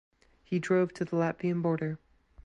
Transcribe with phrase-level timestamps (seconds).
[0.43, 1.99] He drove to the Latvian border.